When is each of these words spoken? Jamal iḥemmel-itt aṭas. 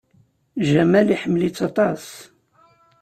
Jamal 0.69 1.07
iḥemmel-itt 1.15 1.65
aṭas. 1.67 2.05